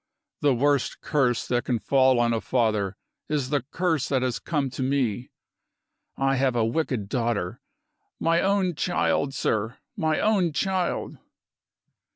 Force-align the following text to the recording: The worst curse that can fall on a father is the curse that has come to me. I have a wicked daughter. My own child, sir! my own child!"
The 0.39 0.55
worst 0.55 1.01
curse 1.01 1.45
that 1.47 1.65
can 1.65 1.77
fall 1.77 2.19
on 2.19 2.33
a 2.33 2.41
father 2.41 2.97
is 3.29 3.51
the 3.51 3.61
curse 3.69 4.09
that 4.09 4.23
has 4.23 4.39
come 4.39 4.71
to 4.71 4.81
me. 4.81 5.29
I 6.17 6.37
have 6.37 6.55
a 6.55 6.65
wicked 6.65 7.07
daughter. 7.07 7.61
My 8.19 8.41
own 8.41 8.73
child, 8.73 9.35
sir! 9.35 9.77
my 9.95 10.19
own 10.19 10.53
child!" 10.53 11.19